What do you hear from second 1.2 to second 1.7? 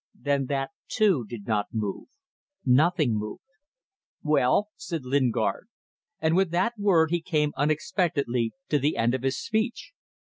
did not